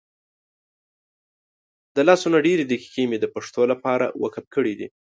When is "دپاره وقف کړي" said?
3.73-4.73